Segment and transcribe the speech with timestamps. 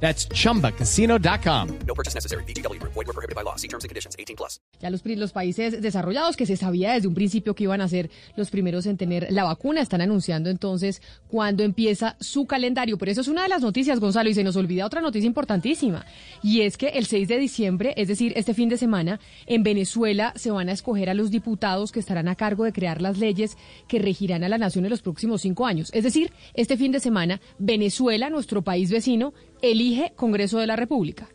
[0.00, 1.68] That's chumbacasino.com.
[1.86, 2.44] No purchase necessary.
[2.44, 2.80] BGW.
[2.82, 3.56] Void were prohibited by law.
[3.56, 4.14] See terms and conditions.
[4.18, 4.60] 18 plus.
[4.80, 8.10] Ya los, los países desarrollados, que se sabía desde un principio que iban a ser
[8.36, 12.98] los primeros en tener la vacuna, están anunciando entonces cuándo empieza su calendario.
[12.98, 16.04] Pero eso es una de las noticias, Gonzalo, y se nos olvida otra noticia importantísima.
[16.42, 20.34] Y es que el 6 de diciembre, es decir, este fin de semana, en Venezuela
[20.36, 23.56] se van a escoger a los diputados que estarán a cargo de crear las leyes
[23.88, 25.90] que regirán a la nación en los próximos cinco años.
[25.94, 31.28] Es decir, este fin de semana, Venezuela, nuestro país vecino, elige Congreso de la República.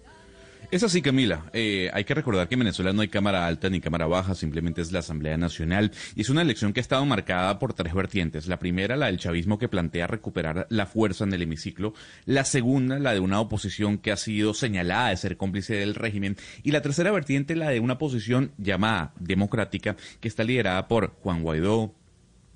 [0.71, 1.49] Es así, Camila.
[1.51, 4.79] Eh, hay que recordar que en Venezuela no hay Cámara Alta ni Cámara Baja, simplemente
[4.79, 5.91] es la Asamblea Nacional.
[6.15, 8.47] Y es una elección que ha estado marcada por tres vertientes.
[8.47, 11.93] La primera, la del chavismo que plantea recuperar la fuerza en el hemiciclo.
[12.23, 16.37] La segunda, la de una oposición que ha sido señalada de ser cómplice del régimen.
[16.63, 21.43] Y la tercera vertiente, la de una posición llamada democrática, que está liderada por Juan
[21.43, 21.93] Guaidó,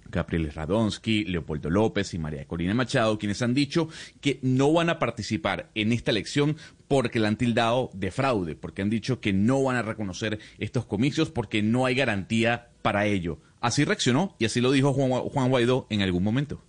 [0.09, 3.89] Gabriel Radonsky, Leopoldo López y María Corina Machado, quienes han dicho
[4.21, 8.81] que no van a participar en esta elección porque la han tildado de fraude, porque
[8.81, 13.39] han dicho que no van a reconocer estos comicios porque no hay garantía para ello.
[13.59, 16.61] Así reaccionó y así lo dijo Juan, Juan Guaidó en algún momento.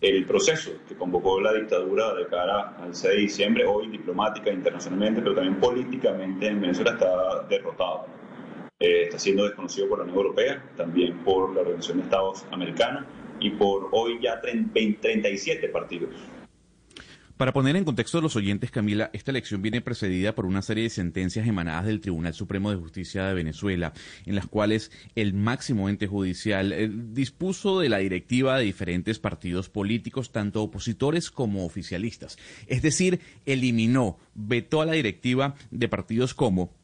[0.00, 5.20] el proceso que convocó la dictadura de cara al 6 de diciembre, hoy diplomática internacionalmente,
[5.20, 8.06] pero también políticamente en Venezuela está derrotado.
[8.80, 13.06] Eh, está siendo desconocido por la Unión Europea, también por la Organización de Estados Americanos
[13.40, 16.10] y por hoy ya 30 37 partidos.
[17.36, 20.84] Para poner en contexto a los oyentes, Camila, esta elección viene precedida por una serie
[20.84, 23.92] de sentencias emanadas del Tribunal Supremo de Justicia de Venezuela,
[24.26, 29.68] en las cuales el máximo ente judicial eh, dispuso de la directiva de diferentes partidos
[29.68, 32.38] políticos, tanto opositores como oficialistas.
[32.68, 36.77] Es decir, eliminó, vetó a la directiva de partidos como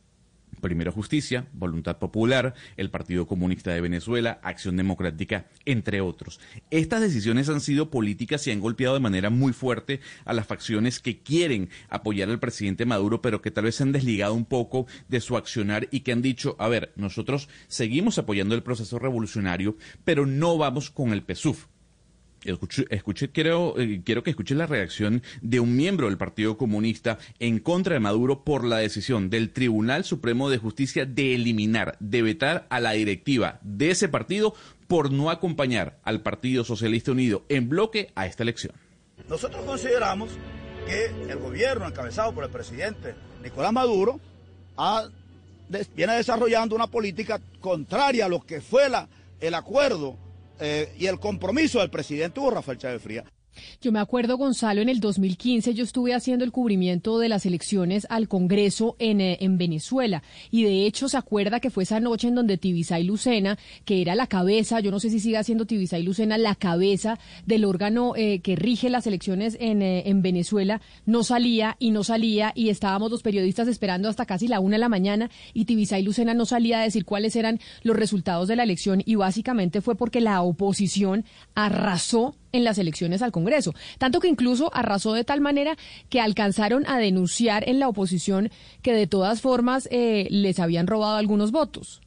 [0.64, 6.40] Primero Justicia, Voluntad Popular, el Partido Comunista de Venezuela, Acción Democrática, entre otros.
[6.70, 11.00] Estas decisiones han sido políticas y han golpeado de manera muy fuerte a las facciones
[11.00, 14.86] que quieren apoyar al presidente Maduro, pero que tal vez se han desligado un poco
[15.06, 19.76] de su accionar y que han dicho, a ver, nosotros seguimos apoyando el proceso revolucionario,
[20.02, 21.73] pero no vamos con el PSUV.
[22.44, 27.18] Escuché, escuché, quiero, eh, quiero que escuche la reacción de un miembro del Partido Comunista
[27.38, 32.22] en contra de Maduro por la decisión del Tribunal Supremo de Justicia de eliminar, de
[32.22, 34.54] vetar a la directiva de ese partido
[34.86, 38.74] por no acompañar al Partido Socialista Unido en bloque a esta elección.
[39.28, 40.30] Nosotros consideramos
[40.86, 44.20] que el gobierno encabezado por el presidente Nicolás Maduro
[44.76, 45.08] ha,
[45.96, 48.82] viene desarrollando una política contraria a lo que fue
[49.40, 50.18] el acuerdo
[50.60, 53.24] eh, y el compromiso del presidente Hugo Rafael Chávez Fría.
[53.80, 58.06] Yo me acuerdo, Gonzalo, en el 2015 yo estuve haciendo el cubrimiento de las elecciones
[58.10, 60.22] al Congreso en, eh, en Venezuela.
[60.50, 64.14] Y de hecho se acuerda que fue esa noche en donde Tibisay Lucena, que era
[64.14, 68.40] la cabeza, yo no sé si sigue siendo Tibisay Lucena la cabeza del órgano eh,
[68.40, 73.10] que rige las elecciones en, eh, en Venezuela, no salía y no salía y estábamos
[73.10, 76.80] los periodistas esperando hasta casi la una de la mañana y Tibisay Lucena no salía
[76.80, 81.24] a decir cuáles eran los resultados de la elección y básicamente fue porque la oposición
[81.54, 83.74] arrasó en las elecciones al Congreso.
[83.98, 85.76] Tanto que incluso arrasó de tal manera
[86.08, 88.50] que alcanzaron a denunciar en la oposición
[88.80, 92.00] que de todas formas eh, les habían robado algunos votos.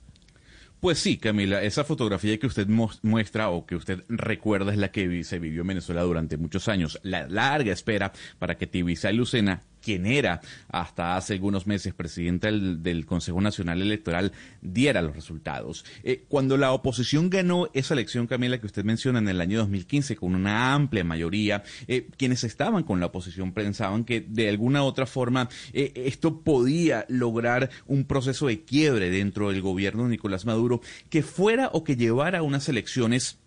[0.79, 2.67] Pues sí, Camila, esa fotografía que usted
[3.01, 6.99] muestra o que usted recuerda es la que se vivió en Venezuela durante muchos años.
[7.01, 13.05] La larga espera para que Tibisay Lucena, quien era hasta hace algunos meses presidenta del,
[13.05, 15.85] Consejo Nacional Electoral, diera los resultados.
[16.03, 20.17] Eh, cuando la oposición ganó esa elección, Camila, que usted menciona en el año 2015
[20.17, 24.87] con una amplia mayoría, eh, quienes estaban con la oposición pensaban que de alguna u
[24.87, 30.45] otra forma eh, esto podía lograr un proceso de quiebre dentro del gobierno de Nicolás
[30.45, 33.39] Maduro que fuera o que llevara a unas elecciones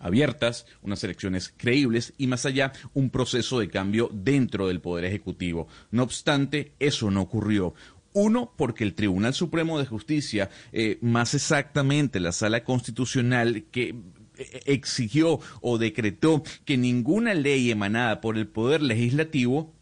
[0.00, 5.68] abiertas, unas elecciones creíbles y más allá un proceso de cambio dentro del Poder Ejecutivo.
[5.92, 7.74] No obstante, eso no ocurrió.
[8.12, 13.94] Uno, porque el Tribunal Supremo de Justicia, eh, más exactamente la Sala Constitucional, que
[14.64, 19.72] exigió o decretó que ninguna ley emanada por el Poder Legislativo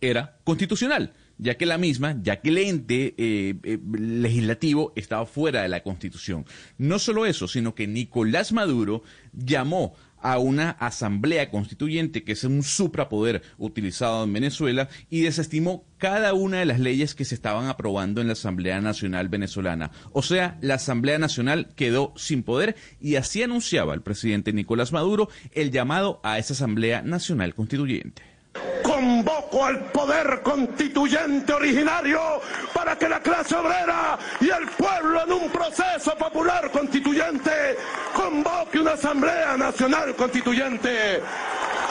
[0.00, 5.62] era constitucional ya que la misma, ya que el ente eh, eh, legislativo estaba fuera
[5.62, 6.44] de la Constitución.
[6.78, 9.02] No solo eso, sino que Nicolás Maduro
[9.32, 9.94] llamó
[10.24, 16.60] a una asamblea constituyente, que es un suprapoder utilizado en Venezuela, y desestimó cada una
[16.60, 19.90] de las leyes que se estaban aprobando en la Asamblea Nacional Venezolana.
[20.12, 25.28] O sea, la Asamblea Nacional quedó sin poder y así anunciaba el presidente Nicolás Maduro
[25.52, 28.33] el llamado a esa Asamblea Nacional Constituyente
[28.82, 32.40] convoco al poder constituyente originario
[32.72, 37.76] para que la clase obrera y el pueblo en un proceso popular constituyente
[38.14, 41.22] convoque una Asamblea Nacional Constituyente.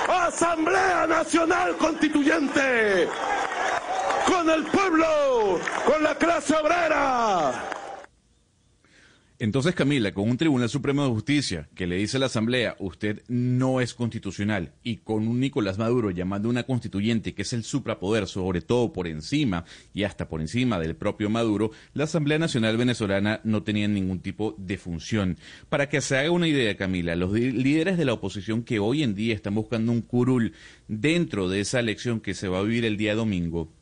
[0.07, 3.07] Asamblea Nacional Constituyente.
[4.25, 7.51] Con el pueblo, con la clase obrera.
[9.39, 13.24] Entonces, Camila, con un Tribunal Supremo de Justicia que le dice a la Asamblea, usted
[13.27, 18.27] no es constitucional, y con un Nicolás Maduro llamando una constituyente que es el suprapoder,
[18.27, 23.41] sobre todo por encima y hasta por encima del propio Maduro, la Asamblea Nacional Venezolana
[23.44, 25.38] no tenía ningún tipo de función.
[25.68, 29.15] Para que se haga una idea, Camila, los líderes de la oposición que hoy en
[29.15, 30.53] día están buscando un curul
[30.88, 33.74] dentro de esa elección que se va a vivir el día domingo,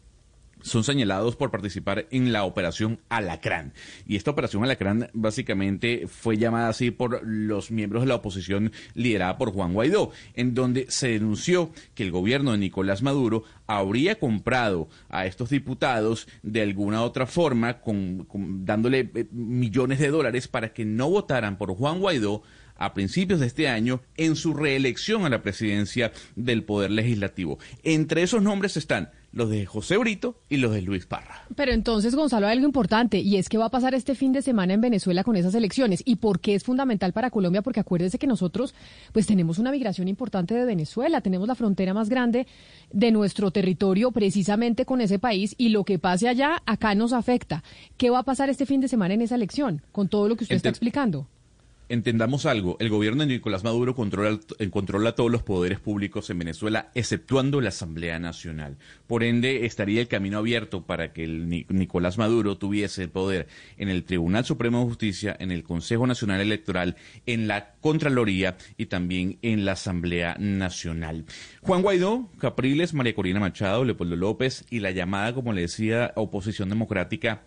[0.61, 3.73] son señalados por participar en la operación Alacrán.
[4.07, 9.37] Y esta operación Alacrán básicamente fue llamada así por los miembros de la oposición liderada
[9.37, 14.89] por Juan Guaidó, en donde se denunció que el gobierno de Nicolás Maduro habría comprado
[15.09, 18.27] a estos diputados de alguna otra forma, con,
[18.65, 22.43] dándole eh, millones de dólares para que no votaran por Juan Guaidó
[22.81, 27.59] a principios de este año en su reelección a la presidencia del Poder Legislativo.
[27.83, 31.45] Entre esos nombres están los de José Brito y los de Luis Parra.
[31.55, 34.41] Pero entonces, Gonzalo, hay algo importante y es que va a pasar este fin de
[34.41, 36.01] semana en Venezuela con esas elecciones.
[36.05, 37.61] ¿Y por qué es fundamental para Colombia?
[37.61, 38.73] Porque acuérdese que nosotros
[39.13, 42.47] pues tenemos una migración importante de Venezuela, tenemos la frontera más grande
[42.91, 47.63] de nuestro territorio precisamente con ese país y lo que pase allá acá nos afecta.
[47.97, 50.43] ¿Qué va a pasar este fin de semana en esa elección con todo lo que
[50.43, 51.27] usted está explicando?
[51.91, 56.39] Entendamos algo, el gobierno de Nicolás Maduro controla, eh, controla, todos los poderes públicos en
[56.39, 58.77] Venezuela, exceptuando la Asamblea Nacional.
[59.07, 63.47] Por ende, estaría el camino abierto para que el Nicolás Maduro tuviese el poder
[63.77, 66.95] en el Tribunal Supremo de Justicia, en el Consejo Nacional Electoral,
[67.25, 71.25] en la Contraloría y también en la Asamblea Nacional.
[71.61, 76.69] Juan Guaidó, Capriles, María Corina Machado, Leopoldo López y la llamada, como le decía, oposición
[76.69, 77.43] democrática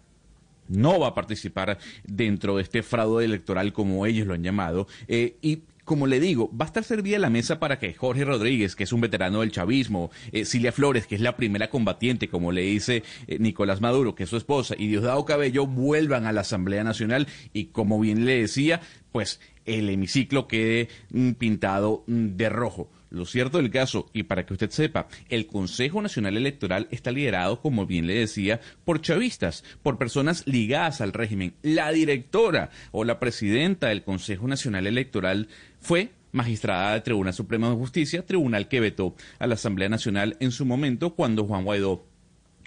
[0.69, 4.87] no va a participar dentro de este fraude electoral como ellos lo han llamado.
[5.09, 8.75] Eh, y como le digo, va a estar servida la mesa para que Jorge Rodríguez,
[8.75, 12.53] que es un veterano del chavismo, eh, Cilia Flores, que es la primera combatiente, como
[12.53, 16.41] le dice eh, Nicolás Maduro, que es su esposa, y Diosdado Cabello vuelvan a la
[16.41, 18.81] Asamblea Nacional y, como bien le decía,
[19.13, 22.91] pues el hemiciclo quede mm, pintado mm, de rojo.
[23.15, 27.61] Lo cierto del caso, y para que usted sepa, el Consejo Nacional Electoral está liderado,
[27.61, 31.55] como bien le decía, por chavistas, por personas ligadas al régimen.
[31.63, 37.77] La directora o la presidenta del Consejo Nacional Electoral fue magistrada del Tribunal Supremo de
[37.77, 42.09] Justicia, tribunal que vetó a la Asamblea Nacional en su momento cuando Juan Guaidó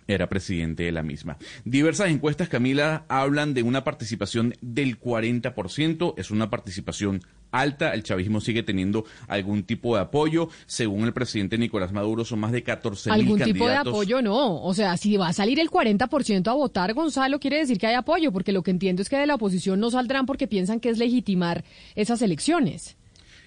[0.08, 1.38] era presidente de la misma.
[1.66, 7.22] Diversas encuestas, Camila, hablan de una participación del 40%, es una participación
[7.52, 12.40] alta, el chavismo sigue teniendo algún tipo de apoyo, según el presidente Nicolás Maduro son
[12.40, 13.42] más de 14 mil candidatos.
[13.42, 16.94] Algún tipo de apoyo no, o sea, si va a salir el 40% a votar,
[16.94, 19.80] Gonzalo, quiere decir que hay apoyo, porque lo que entiendo es que de la oposición
[19.80, 21.64] no saldrán porque piensan que es legitimar
[21.96, 22.98] esas elecciones.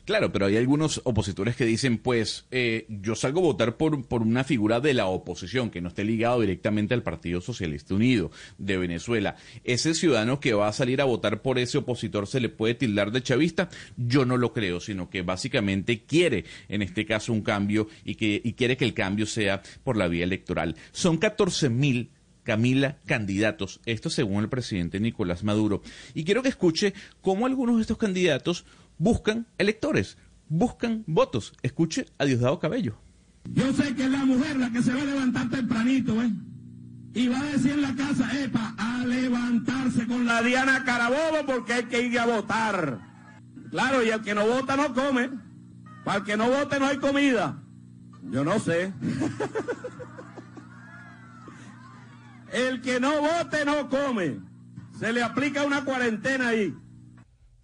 [0.05, 4.23] Claro, pero hay algunos opositores que dicen, pues, eh, yo salgo a votar por, por
[4.23, 8.79] una figura de la oposición que no esté ligado directamente al Partido Socialista Unido de
[8.79, 9.37] Venezuela.
[9.65, 13.13] ¿Ese ciudadano que va a salir a votar por ese opositor se le puede tildar
[13.13, 13.69] de chavista?
[13.97, 18.41] Yo no lo creo, sino que básicamente quiere, en este caso, un cambio y, que,
[18.43, 20.77] y quiere que el cambio sea por la vía electoral.
[20.93, 22.11] Son 14 mil
[22.43, 25.83] Camila candidatos, esto según el presidente Nicolás Maduro.
[26.15, 28.65] Y quiero que escuche cómo algunos de estos candidatos
[29.01, 30.17] buscan electores,
[30.49, 31.55] buscan votos.
[31.63, 32.97] Escuche a Diosdado Cabello.
[33.45, 36.31] Yo sé que es la mujer la que se va a levantar tempranito, ¿eh?
[37.15, 41.73] Y va a decir en la casa, epa, a levantarse con la Diana Carabobo porque
[41.73, 43.01] hay que ir a votar.
[43.71, 45.31] Claro, y el que no vota no come.
[46.05, 47.61] Para el que no vote no hay comida.
[48.31, 48.93] Yo no sé.
[52.53, 54.41] el que no vote no come.
[54.99, 56.77] Se le aplica una cuarentena ahí.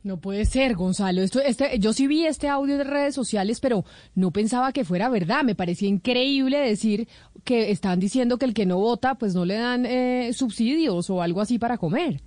[0.07, 1.21] No puede ser, Gonzalo.
[1.21, 3.85] Esto, este, yo sí vi este audio de redes sociales, pero
[4.15, 5.43] no pensaba que fuera verdad.
[5.43, 7.09] Me parecía increíble decir
[7.43, 11.23] que están diciendo que el que no vota, pues no le dan eh, subsidios o
[11.23, 12.21] algo así para comer.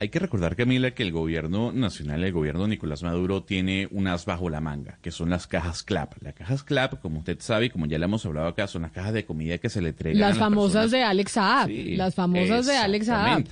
[0.00, 4.26] Hay que recordar, Camila, que el gobierno nacional, el gobierno de Nicolás Maduro, tiene unas
[4.26, 6.14] bajo la manga, que son las cajas CLAP.
[6.20, 8.90] Las cajas CLAP, como usted sabe y como ya le hemos hablado acá, son las
[8.90, 10.90] cajas de comida que se le entregan Las a las famosas personas.
[10.90, 11.68] de Alex Saab.
[11.68, 13.44] Sí, las famosas de Alex Saab.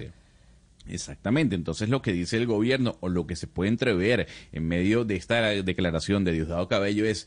[0.89, 1.55] Exactamente.
[1.55, 5.17] Entonces lo que dice el gobierno o lo que se puede entrever en medio de
[5.17, 7.27] esta declaración de Diosdado Cabello es,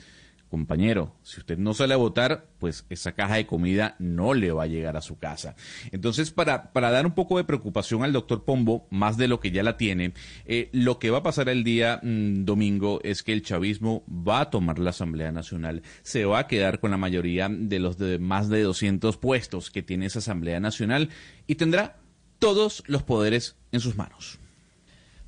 [0.50, 4.64] compañero, si usted no sale a votar, pues esa caja de comida no le va
[4.64, 5.56] a llegar a su casa.
[5.92, 9.52] Entonces, para, para dar un poco de preocupación al doctor Pombo, más de lo que
[9.52, 10.14] ya la tiene,
[10.46, 14.42] eh, lo que va a pasar el día mm, domingo es que el chavismo va
[14.42, 18.18] a tomar la Asamblea Nacional, se va a quedar con la mayoría de los de
[18.18, 21.10] más de 200 puestos que tiene esa Asamblea Nacional
[21.46, 21.99] y tendrá
[22.40, 24.40] todos los poderes en sus manos.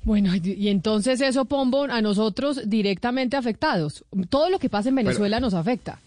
[0.04, 4.04] Bueno, y entonces eso, Pombo, a nosotros directamente afectados.
[4.28, 6.00] Todo lo que pasa en Venezuela nos afecta.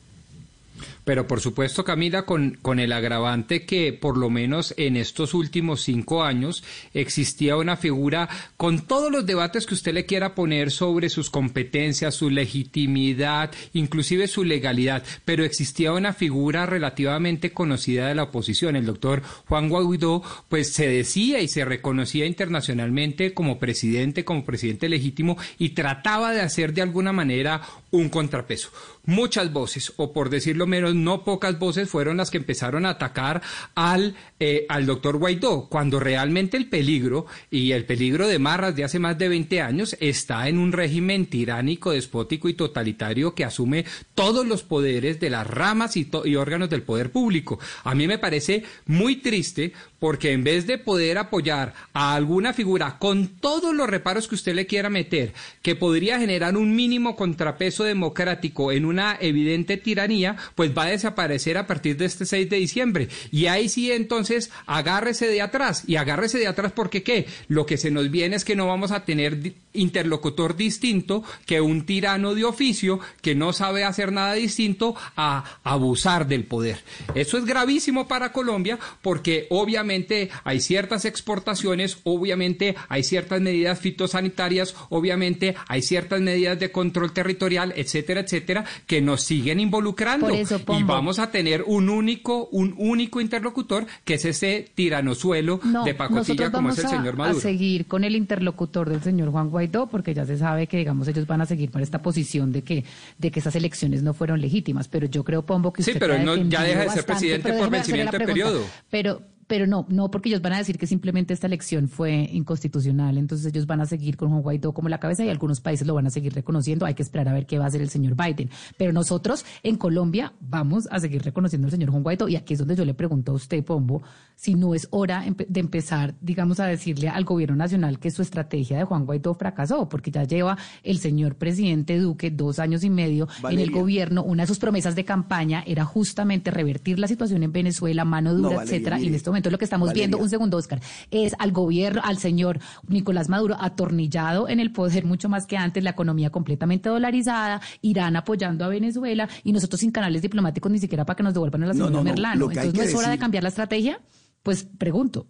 [1.06, 5.82] Pero por supuesto, Camila, con, con el agravante que por lo menos en estos últimos
[5.82, 11.10] cinco años existía una figura con todos los debates que usted le quiera poner sobre
[11.10, 18.24] sus competencias, su legitimidad, inclusive su legalidad, pero existía una figura relativamente conocida de la
[18.24, 18.76] oposición.
[18.76, 24.90] El doctor Juan Guaidó, pues se decía y se reconocía internacionalmente como presidente, como presidente
[24.90, 28.72] legítimo y trataba de hacer de alguna manera un contrapeso.
[29.06, 33.42] Muchas voces, o por decirlo menos, no pocas voces fueron las que empezaron a atacar
[33.76, 38.84] al, eh, al doctor Guaidó, cuando realmente el peligro, y el peligro de Marras de
[38.84, 43.86] hace más de 20 años, está en un régimen tiránico, despótico y totalitario que asume
[44.14, 47.60] todos los poderes de las ramas y, y órganos del poder público.
[47.84, 52.98] A mí me parece muy triste porque en vez de poder apoyar a alguna figura
[53.00, 57.84] con todos los reparos que usted le quiera meter, que podría generar un mínimo contrapeso
[57.84, 62.58] democrático en una evidente tiranía, pues va a desaparecer a partir de este 6 de
[62.58, 63.10] diciembre.
[63.32, 65.84] Y ahí sí entonces agárrese de atrás.
[65.88, 67.28] Y agárrese de atrás porque qué?
[67.48, 71.86] Lo que se nos viene es que no vamos a tener interlocutor distinto que un
[71.86, 76.80] tirano de oficio que no sabe hacer nada distinto a abusar del poder.
[77.14, 84.76] Eso es gravísimo para Colombia porque obviamente hay ciertas exportaciones, obviamente hay ciertas medidas fitosanitarias,
[84.90, 90.28] obviamente hay ciertas medidas de control territorial, etcétera, etcétera, que nos siguen involucrando.
[90.28, 95.60] Por eso, y vamos a tener un único, un único interlocutor que es ese tiranosuelo
[95.64, 97.40] No, de pacotilla como es el a, señor a Maduro.
[97.40, 101.28] seguir con el interlocutor del señor Juan Guaidó, porque ya se sabe que, digamos, ellos
[101.28, 102.84] van a seguir por esta posición de que,
[103.18, 104.88] de que esas elecciones no fueron legítimas.
[104.88, 107.06] Pero yo creo, Pombo, que Sí, usted pero ha él no- ya deja de ser
[107.06, 108.62] presidente pero por vencimiento de periodo.
[108.90, 113.18] Pero, pero no, no, porque ellos van a decir que simplemente esta elección fue inconstitucional,
[113.18, 115.94] entonces ellos van a seguir con Juan Guaidó como la cabeza y algunos países lo
[115.94, 116.86] van a seguir reconociendo.
[116.86, 118.50] Hay que esperar a ver qué va a hacer el señor Biden.
[118.78, 122.60] Pero nosotros en Colombia vamos a seguir reconociendo al señor Juan Guaidó y aquí es
[122.60, 124.02] donde yo le pregunto a usted, Pombo,
[124.36, 128.78] si no es hora de empezar, digamos, a decirle al gobierno nacional que su estrategia
[128.78, 133.28] de Juan Guaidó fracasó, porque ya lleva el señor presidente Duque dos años y medio
[133.50, 134.24] en el gobierno.
[134.24, 138.50] Una de sus promesas de campaña era justamente revertir la situación en Venezuela, mano dura,
[138.50, 139.00] No, Valeria, etcétera.
[139.00, 140.02] y en este momento lo que estamos Valeria.
[140.08, 140.80] viendo, un segundo, Oscar,
[141.12, 145.84] es al gobierno, al señor Nicolás Maduro atornillado en el poder mucho más que antes,
[145.84, 151.06] la economía completamente dolarizada, Irán apoyando a Venezuela y nosotros sin canales diplomáticos ni siquiera
[151.06, 152.50] para que nos devuelvan a la No, señora no, no, Merlano.
[152.50, 154.00] hay Entonces, ¿no es hora de cambiar la estrategia?
[154.42, 155.28] Pues pregunto.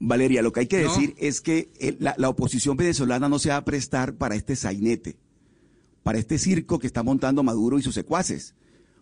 [0.00, 0.88] Valeria, lo que hay que No.
[0.90, 4.54] decir es que eh, la, la oposición venezolana no se va a prestar para este
[4.54, 5.16] sainete,
[6.04, 8.54] para este circo que está montando Maduro y sus secuaces.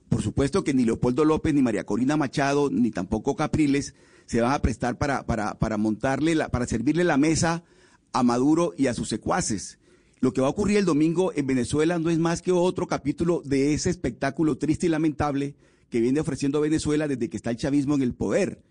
[0.09, 3.95] Por supuesto que ni Leopoldo López, ni María Corina Machado, ni tampoco Capriles
[4.27, 7.65] se van a prestar para, para, para montarle, la, para servirle la mesa
[8.13, 9.79] a Maduro y a sus secuaces.
[10.21, 13.43] Lo que va a ocurrir el domingo en Venezuela no es más que otro capítulo
[13.45, 15.55] de ese espectáculo triste y lamentable
[15.91, 18.63] que viene ofreciendo Venezuela desde que está el chavismo en el poder.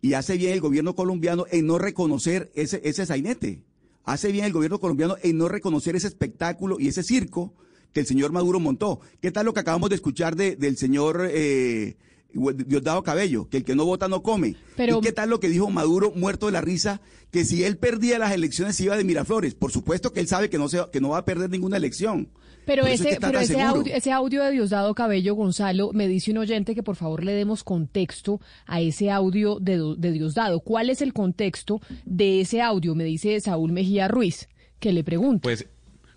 [0.00, 3.64] Y hace bien el gobierno colombiano en no reconocer ese, ese sainete.
[4.04, 7.54] Hace bien el gobierno colombiano en no reconocer ese espectáculo y ese circo
[7.92, 9.00] que el señor Maduro montó.
[9.20, 11.96] ¿Qué tal lo que acabamos de escuchar de- del señor eh,
[12.32, 13.48] Diosdado Cabello?
[13.48, 14.56] Que el que no vota no come.
[14.76, 17.00] Pero- ¿Y qué tal lo que dijo Maduro muerto de la risa?
[17.30, 19.54] Que si él perdía las elecciones se iba de Miraflores.
[19.54, 22.28] Por supuesto que él sabe que no, se, que no va a perder ninguna elección.
[22.64, 26.30] Pero es que ese, pero ese audio, ese audio de Diosdado Cabello Gonzalo, me dice
[26.30, 30.60] un oyente que por favor le demos contexto a ese audio de Diosdado.
[30.60, 32.94] ¿Cuál es el contexto de ese audio?
[32.94, 35.40] Me dice Saúl Mejía Ruiz, que le pregunto.
[35.42, 35.66] Pues,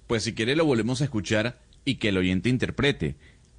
[0.05, 3.15] pues si quiere lo volvemos a escuchar y que el oyente interprete.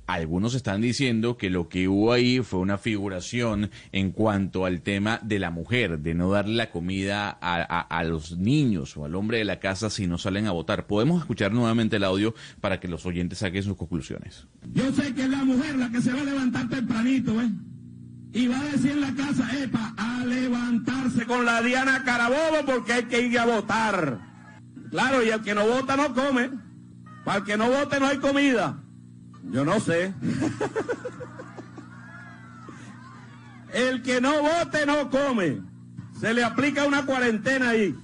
[0.07, 5.19] Algunos están diciendo que lo que hubo ahí fue una figuración en cuanto al tema
[5.25, 9.45] de la mujer, de no darle la comida a, los niños o al hombre de
[9.45, 10.87] la casa si no salen a votar.
[10.87, 14.47] Podemos escuchar nuevamente el audio para que los oyentes saquen sus conclusiones.
[14.75, 17.51] Yo sé que es la mujer la que se va a levantar tempranito, ¿eh?
[18.33, 22.93] y va a decir en la casa, epa, a levantarse con la Diana Carabobo porque
[22.93, 24.21] hay que ir a votar.
[24.91, 26.66] Claro, y el que no vota no come.
[27.27, 28.79] Para el que no vote no hay comida.
[29.51, 30.15] Yo no sé.
[33.73, 35.61] el que no vote no come.
[36.21, 37.97] Se le aplica una cuarentena ahí.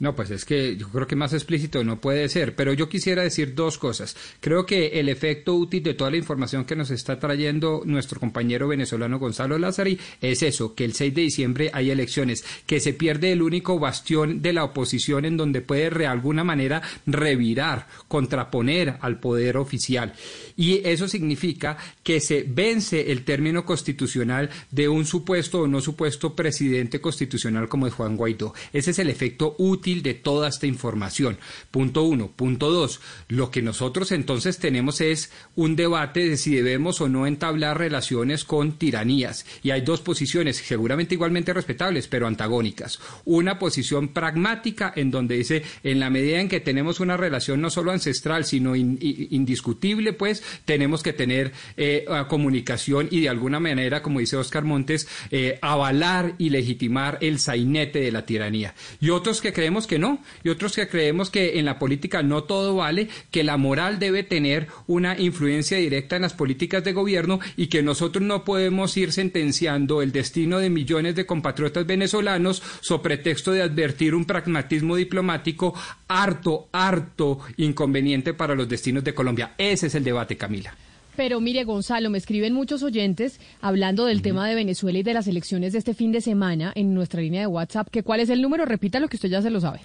[0.00, 3.22] No, pues es que yo creo que más explícito no puede ser, pero yo quisiera
[3.22, 4.16] decir dos cosas.
[4.40, 8.68] Creo que el efecto útil de toda la información que nos está trayendo nuestro compañero
[8.68, 13.32] venezolano Gonzalo Lázari es eso, que el 6 de diciembre hay elecciones, que se pierde
[13.32, 19.18] el único bastión de la oposición en donde puede de alguna manera revirar, contraponer al
[19.18, 20.12] poder oficial.
[20.56, 26.34] Y eso significa que se vence el término constitucional de un supuesto o no supuesto
[26.34, 28.54] presidente constitucional como es Juan Guaidó.
[28.72, 31.38] Ese es el efecto útil de toda esta información.
[31.70, 32.28] Punto uno.
[32.28, 33.00] Punto dos.
[33.28, 38.44] Lo que nosotros entonces tenemos es un debate de si debemos o no entablar relaciones
[38.44, 39.44] con tiranías.
[39.62, 43.00] Y hay dos posiciones, seguramente igualmente respetables, pero antagónicas.
[43.24, 47.70] Una posición pragmática en donde dice, en la medida en que tenemos una relación no
[47.70, 54.20] solo ancestral, sino indiscutible, pues tenemos que tener eh, comunicación y de alguna manera, como
[54.20, 58.74] dice Oscar Montes, eh, avalar y legitimar el sainete de la tiranía.
[59.00, 62.44] Y otros que creemos que no, y otros que creemos que en la política no
[62.44, 67.40] todo vale, que la moral debe tener una influencia directa en las políticas de gobierno
[67.56, 73.08] y que nosotros no podemos ir sentenciando el destino de millones de compatriotas venezolanos sobre
[73.08, 75.74] pretexto de advertir un pragmatismo diplomático
[76.08, 79.54] harto, harto inconveniente para los destinos de Colombia.
[79.56, 80.74] Ese es el debate, Camila.
[81.18, 85.26] Pero mire, Gonzalo, me escriben muchos oyentes hablando del tema de Venezuela y de las
[85.26, 87.88] elecciones de este fin de semana en nuestra línea de WhatsApp.
[87.90, 88.64] Que ¿Cuál es el número?
[88.66, 89.80] Repita lo que usted ya se lo sabe.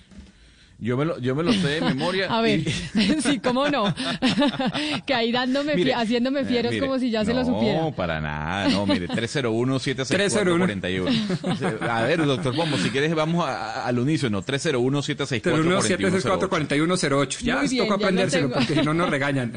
[0.83, 2.27] Yo me lo, yo me lo sé de memoria.
[2.27, 2.65] A ver,
[3.23, 3.95] sí, cómo no.
[5.05, 7.79] que ahí dándome, haciéndome eh, fieros como si ya se lo supiera.
[7.79, 8.67] No, para nada.
[8.67, 11.89] No, mire, 301-764-41.
[11.89, 14.43] A ver, doctor Pombo, si quieres vamos al unísono.
[14.43, 17.43] 301-764-4108.
[17.43, 19.53] Ya bien, tocó aprendérselo porque no nos regañan.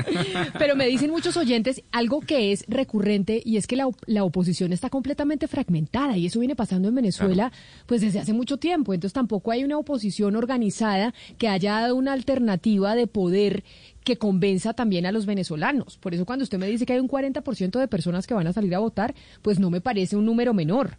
[0.57, 4.73] Pero me dicen muchos oyentes algo que es recurrente y es que la, la oposición
[4.73, 7.51] está completamente fragmentada y eso viene pasando en Venezuela
[7.87, 8.95] pues desde hace mucho tiempo.
[8.95, 13.65] Entonces tampoco hay una oposición organizada que haya dado una alternativa de poder
[14.05, 15.99] que convenza también a los venezolanos.
[15.99, 18.53] Por eso cuando usted me dice que hay un 40% de personas que van a
[18.53, 20.97] salir a votar, pues no me parece un número menor.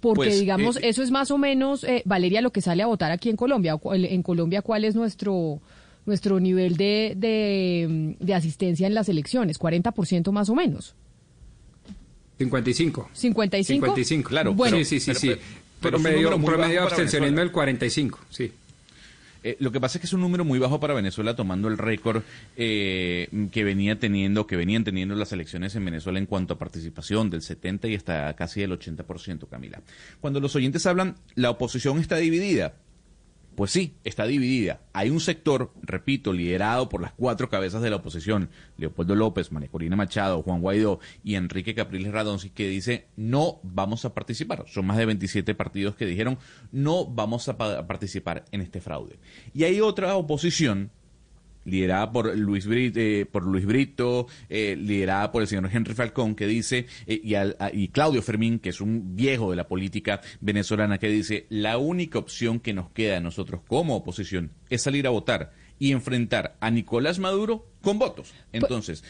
[0.00, 2.86] Porque, pues, digamos, eh, eso es más o menos, eh, Valeria, lo que sale a
[2.86, 3.78] votar aquí en Colombia.
[3.94, 5.60] En Colombia, ¿cuál es nuestro
[6.04, 9.58] nuestro nivel de, de, asistencia en las elecciones?
[9.58, 10.94] ¿40% más o menos?
[12.36, 13.08] 55.
[13.14, 13.64] ¿55?
[13.64, 14.52] 55, claro.
[14.52, 15.14] Bueno, sí, sí, sí.
[15.14, 15.28] sí.
[15.80, 18.52] Pero, promedio, promedio de abstencionismo del 45, sí.
[19.44, 21.76] Eh, lo que pasa es que es un número muy bajo para Venezuela, tomando el
[21.76, 22.22] récord
[22.56, 27.28] eh, que venía teniendo, que venían teniendo las elecciones en Venezuela en cuanto a participación,
[27.28, 29.82] del 70 y hasta casi el 80%, Camila.
[30.22, 32.72] Cuando los oyentes hablan, la oposición está dividida.
[33.54, 34.80] Pues sí, está dividida.
[34.92, 39.70] Hay un sector, repito, liderado por las cuatro cabezas de la oposición, Leopoldo López, María
[39.70, 44.64] Corina Machado, Juan Guaidó y Enrique Capriles Radonci, que dice no vamos a participar.
[44.66, 46.38] Son más de 27 partidos que dijeron
[46.72, 49.18] no vamos a participar en este fraude.
[49.52, 50.90] Y hay otra oposición
[51.64, 56.34] liderada por Luis, Brito, eh, por Luis Brito, eh, liderada por el señor Henry Falcón,
[56.34, 57.34] que dice, eh, y,
[57.72, 62.18] y Claudio Fermín, que es un viejo de la política venezolana, que dice, la única
[62.18, 66.70] opción que nos queda a nosotros como oposición es salir a votar y enfrentar a
[66.70, 68.32] Nicolás Maduro con votos.
[68.50, 69.04] Pues Entonces,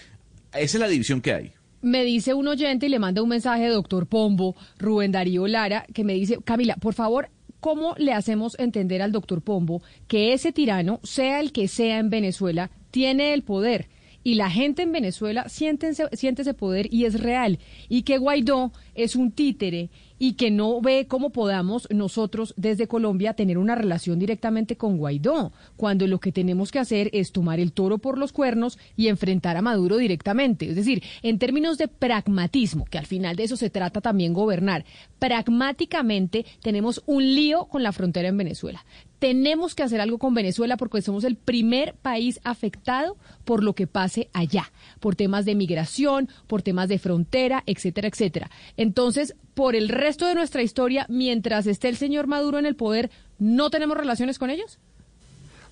[0.52, 1.52] esa es la división que hay.
[1.82, 6.02] Me dice un oyente y le manda un mensaje, doctor Pombo, Rubén Darío Lara, que
[6.02, 7.28] me dice, Camila, por favor,
[7.64, 12.10] ¿cómo le hacemos entender al doctor Pombo que ese tirano, sea el que sea en
[12.10, 13.88] Venezuela, tiene el poder?
[14.24, 17.58] Y la gente en Venezuela siente, ese poder y es real.
[17.88, 23.34] Y que Guaidó es un títere y que no ve cómo podamos nosotros desde Colombia
[23.34, 27.72] tener una relación directamente con Guaidó, cuando lo que tenemos que hacer es tomar el
[27.72, 30.70] toro por los cuernos y enfrentar a Maduro directamente.
[30.70, 34.84] Es decir, en términos de pragmatismo, que al final de eso se trata también gobernar,
[35.18, 38.84] pragmáticamente tenemos un lío con la frontera en Venezuela.
[39.24, 43.86] Tenemos que hacer algo con Venezuela porque somos el primer país afectado por lo que
[43.86, 48.50] pase allá, por temas de migración, por temas de frontera, etcétera, etcétera.
[48.76, 53.10] Entonces, por el resto de nuestra historia, mientras esté el señor Maduro en el poder,
[53.38, 54.78] ¿no tenemos relaciones con ellos?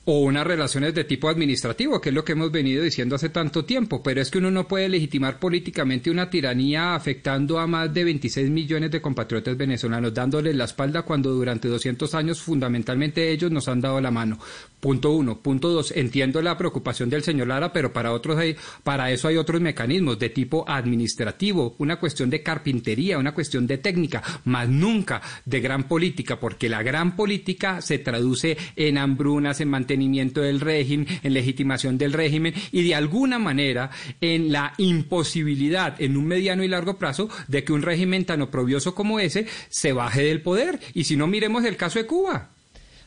[0.04, 3.64] O unas relaciones de tipo administrativo, que es lo que hemos venido diciendo hace tanto
[3.64, 8.04] tiempo, pero es que uno no puede legitimar políticamente una tiranía afectando a más de
[8.04, 13.68] 26 millones de compatriotas venezolanos, dándoles la espalda cuando durante 200 años fundamentalmente ellos nos
[13.68, 14.38] han dado la mano.
[14.82, 15.38] Punto uno.
[15.38, 15.92] Punto dos.
[15.92, 20.18] Entiendo la preocupación del señor Lara, pero para otros hay, para eso hay otros mecanismos
[20.18, 25.84] de tipo administrativo, una cuestión de carpintería, una cuestión de técnica, más nunca de gran
[25.84, 31.96] política, porque la gran política se traduce en hambrunas, en mantenimiento del régimen, en legitimación
[31.96, 33.88] del régimen y de alguna manera
[34.20, 38.96] en la imposibilidad en un mediano y largo plazo de que un régimen tan oprobioso
[38.96, 40.80] como ese se baje del poder.
[40.92, 42.50] Y si no, miremos el caso de Cuba.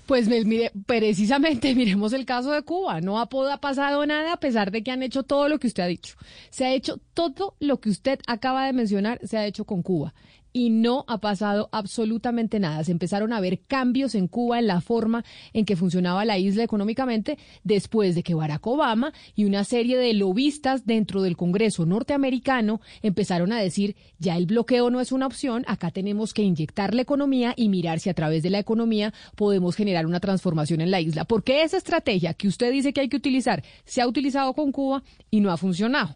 [0.06, 3.02] Pues mire, precisamente miremos el caso de Cuba.
[3.02, 5.84] No ha, ha pasado nada a pesar de que han hecho todo lo que usted
[5.84, 6.16] ha dicho.
[6.50, 10.14] Se ha hecho todo lo que usted acaba de mencionar, se ha hecho con Cuba
[10.56, 12.82] y no ha pasado absolutamente nada.
[12.86, 16.64] Se empezaron a ver cambios en Cuba en la forma en que funcionaba la isla
[16.64, 22.80] económicamente después de que Barack Obama y una serie de lobistas dentro del Congreso norteamericano
[23.02, 27.02] empezaron a decir, ya el bloqueo no es una opción, acá tenemos que inyectar la
[27.02, 31.02] economía y mirar si a través de la economía podemos generar una transformación en la
[31.02, 31.26] isla.
[31.26, 35.04] Porque esa estrategia que usted dice que hay que utilizar se ha utilizado con Cuba
[35.30, 36.16] y no ha funcionado.